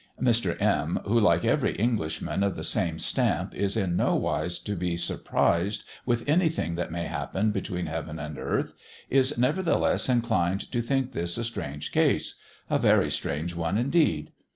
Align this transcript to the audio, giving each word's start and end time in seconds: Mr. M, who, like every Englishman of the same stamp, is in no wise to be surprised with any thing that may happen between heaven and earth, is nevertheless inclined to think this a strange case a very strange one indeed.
Mr. 0.19 0.59
M, 0.59 0.99
who, 1.05 1.19
like 1.19 1.45
every 1.45 1.73
Englishman 1.75 2.41
of 2.41 2.55
the 2.55 2.63
same 2.63 2.97
stamp, 2.97 3.53
is 3.53 3.77
in 3.77 3.95
no 3.95 4.15
wise 4.15 4.57
to 4.57 4.75
be 4.75 4.97
surprised 4.97 5.83
with 6.07 6.27
any 6.27 6.49
thing 6.49 6.73
that 6.73 6.91
may 6.91 7.05
happen 7.05 7.51
between 7.51 7.85
heaven 7.85 8.17
and 8.17 8.39
earth, 8.39 8.73
is 9.11 9.37
nevertheless 9.37 10.09
inclined 10.09 10.71
to 10.71 10.81
think 10.81 11.11
this 11.11 11.37
a 11.37 11.43
strange 11.43 11.91
case 11.91 12.33
a 12.67 12.79
very 12.79 13.11
strange 13.11 13.53
one 13.55 13.77
indeed. 13.77 14.31